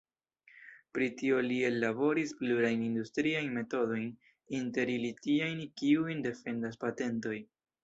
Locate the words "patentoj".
6.89-7.39